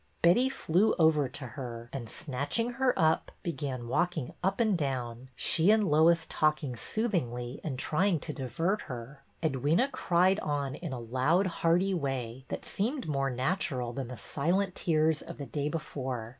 Betty 0.23 0.49
flew 0.49 0.95
over 0.97 1.29
to 1.29 1.45
her, 1.49 1.87
and, 1.93 2.09
snatching 2.09 2.71
her 2.71 2.91
up, 2.97 3.31
began 3.43 3.87
walking 3.87 4.33
up 4.43 4.59
and 4.59 4.75
down, 4.75 5.29
she 5.35 5.69
and 5.69 5.87
Lois 5.87 6.25
talking 6.27 6.75
soothingly 6.75 7.61
and 7.63 7.77
trying 7.77 8.19
to 8.21 8.33
divert 8.33 8.81
her. 8.89 9.21
Ed 9.43 9.57
wyna 9.63 9.89
cried 9.89 10.39
on 10.39 10.73
in 10.73 10.91
a 10.91 10.99
loud, 10.99 11.45
hearty 11.61 11.93
way 11.93 12.45
that 12.47 12.65
seemed 12.65 13.07
more 13.07 13.29
natural 13.29 13.93
than 13.93 14.07
the 14.07 14.17
silent 14.17 14.73
tears 14.73 15.21
of 15.21 15.37
the 15.37 15.45
day 15.45 15.69
before. 15.69 16.29